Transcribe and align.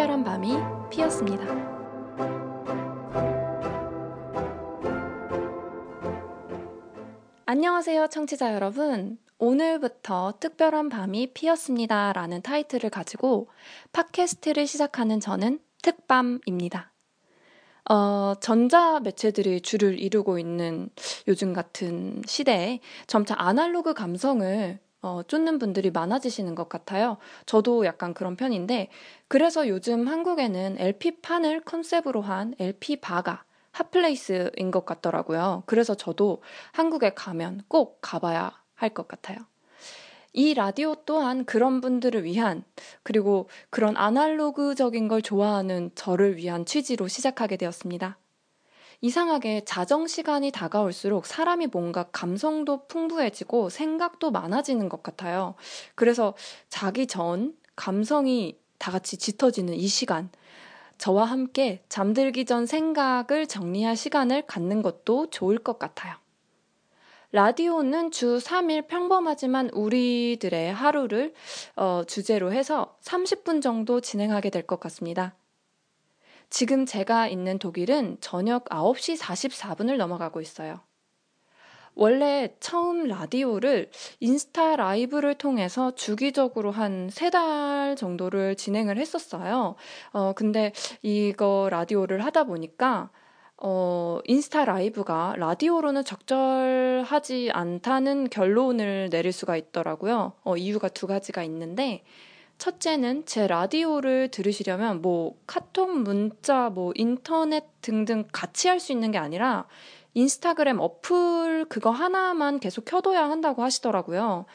특별한 0.00 0.24
밤이 0.24 0.56
피었습니다. 0.88 1.44
안녕하세요, 7.44 8.06
청취자 8.06 8.54
여러분. 8.54 9.18
오늘부터 9.36 10.38
특별한 10.40 10.88
밤이 10.88 11.34
피었습니다. 11.34 12.14
라는 12.14 12.40
타이틀을 12.40 12.88
가지고 12.88 13.50
팟캐스트를 13.92 14.66
시작하는 14.66 15.20
저는 15.20 15.60
특밤입니다. 15.82 16.92
어, 17.90 18.32
전자 18.40 19.00
매체들이 19.00 19.60
주를 19.60 19.98
이루고 19.98 20.38
있는 20.38 20.88
요즘 21.28 21.52
같은 21.52 22.22
시대에 22.24 22.80
점차 23.06 23.34
아날로그 23.36 23.92
감성을 23.92 24.78
어, 25.02 25.22
쫓는 25.26 25.58
분들이 25.58 25.90
많아지시는 25.90 26.54
것 26.54 26.68
같아요. 26.68 27.16
저도 27.46 27.86
약간 27.86 28.12
그런 28.14 28.36
편인데, 28.36 28.88
그래서 29.28 29.68
요즘 29.68 30.06
한국에는 30.08 30.76
LP판을 30.78 31.62
컨셉으로 31.62 32.20
한 32.20 32.54
LP바가 32.58 33.44
hot 33.72 34.01
place인 34.01 34.70
것 34.70 34.84
같더라고요. 34.84 35.62
그래서 35.66 35.94
저도 35.94 36.42
한국에 36.72 37.14
가면 37.14 37.62
꼭 37.68 37.98
가봐야 38.02 38.52
할 38.74 38.90
것 38.94 39.08
같아요. 39.08 39.38
이 40.32 40.54
라디오 40.54 40.94
또한 41.06 41.44
그런 41.44 41.80
분들을 41.80 42.24
위한, 42.24 42.64
그리고 43.02 43.48
그런 43.70 43.96
아날로그적인 43.96 45.08
걸 45.08 45.22
좋아하는 45.22 45.90
저를 45.94 46.36
위한 46.36 46.64
취지로 46.66 47.08
시작하게 47.08 47.56
되었습니다. 47.56 48.16
이상하게 49.02 49.62
자정 49.64 50.06
시간이 50.06 50.50
다가올수록 50.50 51.26
사람이 51.26 51.68
뭔가 51.68 52.04
감성도 52.12 52.86
풍부해지고 52.86 53.70
생각도 53.70 54.30
많아지는 54.30 54.88
것 54.88 55.02
같아요. 55.02 55.54
그래서 55.94 56.34
자기 56.68 57.06
전 57.06 57.54
감성이 57.76 58.58
다 58.78 58.90
같이 58.90 59.16
짙어지는 59.16 59.74
이 59.74 59.86
시간, 59.86 60.30
저와 60.98 61.24
함께 61.24 61.82
잠들기 61.88 62.44
전 62.44 62.66
생각을 62.66 63.46
정리할 63.48 63.96
시간을 63.96 64.42
갖는 64.46 64.82
것도 64.82 65.30
좋을 65.30 65.58
것 65.58 65.78
같아요. 65.78 66.14
라디오는 67.32 68.10
주 68.10 68.38
3일 68.38 68.88
평범하지만 68.88 69.70
우리들의 69.70 70.74
하루를 70.74 71.32
어, 71.76 72.02
주제로 72.06 72.52
해서 72.52 72.96
30분 73.02 73.62
정도 73.62 74.00
진행하게 74.00 74.50
될 74.50 74.66
것 74.66 74.80
같습니다. 74.80 75.34
지금 76.50 76.84
제가 76.86 77.28
있는 77.28 77.58
독일은 77.58 78.18
저녁 78.20 78.64
9시 78.66 79.18
44분을 79.18 79.96
넘어가고 79.96 80.40
있어요. 80.40 80.80
원래 81.94 82.54
처음 82.60 83.04
라디오를 83.08 83.90
인스타 84.20 84.76
라이브를 84.76 85.34
통해서 85.34 85.94
주기적으로 85.94 86.70
한 86.70 87.08
세 87.10 87.30
달 87.30 87.94
정도를 87.96 88.56
진행을 88.56 88.96
했었어요. 88.98 89.74
어, 90.12 90.32
근데 90.34 90.72
이거 91.02 91.68
라디오를 91.70 92.24
하다 92.24 92.44
보니까 92.44 93.10
어, 93.58 94.20
인스타 94.24 94.64
라이브가 94.64 95.34
라디오로는 95.36 96.04
적절하지 96.04 97.50
않다는 97.52 98.30
결론을 98.30 99.10
내릴 99.10 99.32
수가 99.32 99.56
있더라고요. 99.56 100.32
어, 100.44 100.56
이유가 100.56 100.88
두 100.88 101.06
가지가 101.06 101.42
있는데, 101.44 102.02
첫째는 102.60 103.26
제 103.26 103.46
라디오를 103.48 104.28
들으시려면 104.30 105.02
뭐 105.02 105.34
카톡, 105.48 105.90
문자, 105.98 106.70
뭐 106.70 106.92
인터넷 106.94 107.64
등등 107.82 108.24
같이 108.32 108.68
할 108.68 108.78
수 108.80 108.92
있는 108.92 109.10
게 109.10 109.18
아니라 109.18 109.66
인스타그램 110.14 110.78
어플 110.80 111.66
그거 111.68 111.90
하나만 111.90 112.60
계속 112.60 112.84
켜둬야 112.84 113.28
한다고 113.30 113.62
하시더라고요. 113.62 114.46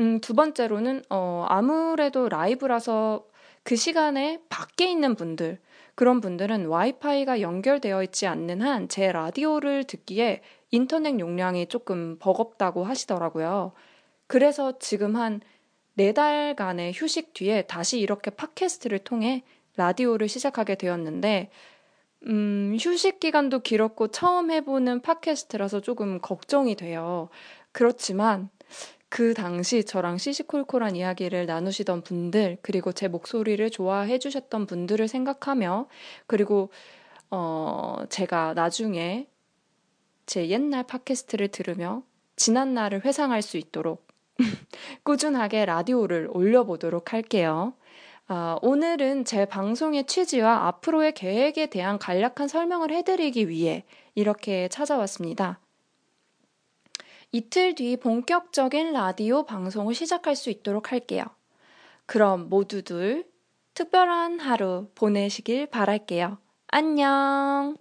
음, 0.00 0.20
두 0.20 0.34
번째로는 0.34 1.02
어, 1.10 1.46
아무래도 1.48 2.28
라이브라서 2.28 3.24
그 3.64 3.76
시간에 3.76 4.40
밖에 4.48 4.90
있는 4.90 5.14
분들, 5.14 5.60
그런 5.94 6.20
분들은 6.20 6.66
와이파이가 6.66 7.40
연결되어 7.42 8.02
있지 8.04 8.26
않는 8.26 8.62
한 8.62 8.88
제 8.88 9.12
라디오를 9.12 9.84
듣기에 9.84 10.42
인터넷 10.70 11.18
용량이 11.20 11.66
조금 11.68 12.18
버겁다고 12.18 12.84
하시더라고요. 12.84 13.72
그래서 14.26 14.78
지금 14.78 15.16
한 15.16 15.40
네 15.94 16.12
달간의 16.12 16.92
휴식 16.94 17.34
뒤에 17.34 17.62
다시 17.62 17.98
이렇게 18.00 18.30
팟캐스트를 18.30 19.00
통해 19.00 19.42
라디오를 19.76 20.28
시작하게 20.28 20.76
되었는데, 20.76 21.50
음, 22.26 22.76
휴식 22.80 23.20
기간도 23.20 23.60
길었고 23.60 24.08
처음 24.08 24.50
해보는 24.50 25.02
팟캐스트라서 25.02 25.80
조금 25.80 26.20
걱정이 26.20 26.76
돼요. 26.76 27.28
그렇지만 27.72 28.48
그 29.08 29.34
당시 29.34 29.84
저랑 29.84 30.16
시시콜콜한 30.16 30.96
이야기를 30.96 31.44
나누시던 31.46 32.02
분들, 32.02 32.58
그리고 32.62 32.92
제 32.92 33.08
목소리를 33.08 33.68
좋아해 33.70 34.18
주셨던 34.18 34.66
분들을 34.66 35.06
생각하며, 35.08 35.88
그리고, 36.26 36.70
어, 37.30 38.04
제가 38.08 38.54
나중에 38.54 39.26
제 40.24 40.48
옛날 40.48 40.84
팟캐스트를 40.84 41.48
들으며 41.48 42.02
지난 42.36 42.72
날을 42.72 43.04
회상할 43.04 43.42
수 43.42 43.58
있도록 43.58 44.06
꾸준하게 45.04 45.66
라디오를 45.66 46.28
올려보도록 46.32 47.12
할게요. 47.12 47.74
어, 48.28 48.56
오늘은 48.62 49.24
제 49.24 49.44
방송의 49.44 50.06
취지와 50.06 50.68
앞으로의 50.68 51.12
계획에 51.12 51.66
대한 51.66 51.98
간략한 51.98 52.48
설명을 52.48 52.90
해드리기 52.92 53.48
위해 53.48 53.84
이렇게 54.14 54.68
찾아왔습니다. 54.68 55.58
이틀 57.32 57.74
뒤 57.74 57.96
본격적인 57.96 58.92
라디오 58.92 59.44
방송을 59.44 59.94
시작할 59.94 60.36
수 60.36 60.50
있도록 60.50 60.92
할게요. 60.92 61.24
그럼 62.06 62.48
모두들 62.48 63.24
특별한 63.74 64.38
하루 64.38 64.88
보내시길 64.94 65.66
바랄게요. 65.66 66.38
안녕! 66.68 67.76